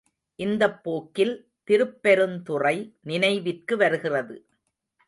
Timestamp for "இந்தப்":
0.39-0.83